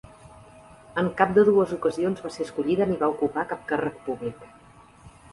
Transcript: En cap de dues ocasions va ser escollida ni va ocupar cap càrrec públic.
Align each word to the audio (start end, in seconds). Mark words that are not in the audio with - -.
En 1.01 1.09
cap 1.17 1.33
de 1.33 1.41
dues 1.49 1.73
ocasions 1.75 2.23
va 2.27 2.31
ser 2.37 2.41
escollida 2.45 2.87
ni 2.91 2.97
va 3.03 3.09
ocupar 3.17 3.43
cap 3.51 3.67
càrrec 3.73 4.01
públic. 4.09 4.49